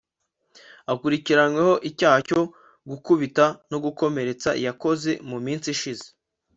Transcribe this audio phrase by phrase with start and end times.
[0.91, 2.41] Akurikiranyweho icyaha cyo
[2.89, 6.05] gukubita no gukomeretsa yakoze mu minsi ishize